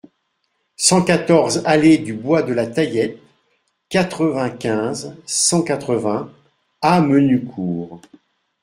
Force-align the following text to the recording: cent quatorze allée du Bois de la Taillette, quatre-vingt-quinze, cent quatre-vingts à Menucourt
cent 0.77 1.03
quatorze 1.03 1.61
allée 1.63 1.99
du 1.99 2.13
Bois 2.15 2.41
de 2.41 2.53
la 2.53 2.65
Taillette, 2.65 3.19
quatre-vingt-quinze, 3.89 5.15
cent 5.27 5.61
quatre-vingts 5.61 6.31
à 6.81 7.01
Menucourt 7.01 8.01